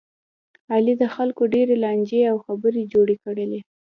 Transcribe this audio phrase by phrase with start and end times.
[0.73, 3.59] علي د خلکو ډېرې لانجې او خبې جوړې کړلې.